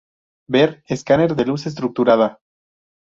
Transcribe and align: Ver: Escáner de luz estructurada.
Ver: 0.55 0.83
Escáner 0.89 1.35
de 1.35 1.45
luz 1.45 1.67
estructurada. 1.67 2.39